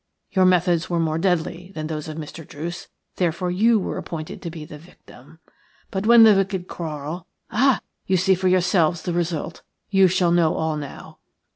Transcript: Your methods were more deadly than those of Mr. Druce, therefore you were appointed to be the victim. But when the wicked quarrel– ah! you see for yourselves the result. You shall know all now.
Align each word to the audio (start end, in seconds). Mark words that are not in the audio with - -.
Your 0.31 0.45
methods 0.45 0.89
were 0.89 0.99
more 0.99 1.19
deadly 1.19 1.71
than 1.75 1.85
those 1.85 2.07
of 2.07 2.17
Mr. 2.17 2.43
Druce, 2.47 2.87
therefore 3.17 3.51
you 3.51 3.77
were 3.77 3.99
appointed 3.99 4.41
to 4.41 4.49
be 4.49 4.65
the 4.65 4.79
victim. 4.79 5.37
But 5.91 6.07
when 6.07 6.23
the 6.23 6.33
wicked 6.33 6.67
quarrel– 6.67 7.27
ah! 7.51 7.81
you 8.07 8.17
see 8.17 8.33
for 8.33 8.47
yourselves 8.47 9.03
the 9.03 9.13
result. 9.13 9.61
You 9.91 10.07
shall 10.07 10.31
know 10.31 10.55
all 10.55 10.75
now. 10.75 11.19